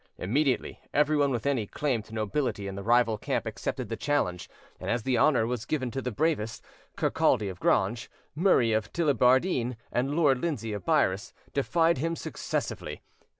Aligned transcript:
Immediately 0.17 0.79
everyone 0.95 1.29
with 1.29 1.45
any 1.45 1.67
claim 1.67 2.01
to 2.01 2.13
nobility 2.15 2.67
in 2.67 2.73
the 2.73 2.81
rival 2.81 3.19
camp 3.19 3.45
accepted 3.45 3.87
the 3.87 3.95
challenge; 3.95 4.49
and 4.79 4.89
as 4.89 5.03
the 5.03 5.15
honour 5.15 5.45
was 5.45 5.63
given 5.63 5.91
to 5.91 6.01
the 6.01 6.09
bravest, 6.09 6.65
Kirkcaldy 6.97 7.49
of 7.49 7.59
Grange, 7.59 8.09
Murray 8.33 8.73
of 8.73 8.91
Tullibardine, 8.91 9.75
and 9.91 10.15
Lord 10.15 10.39
Lindsay 10.41 10.73
of 10.73 10.83
Byres 10.85 11.33
defied 11.53 11.99
him 11.99 12.15
successively. 12.15 13.03